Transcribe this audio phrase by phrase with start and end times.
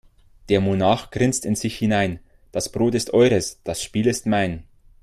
[0.49, 2.17] Der Monarch grinst in sich hinein:
[2.51, 4.63] Das Brot ist eures, das Spiel ist mein.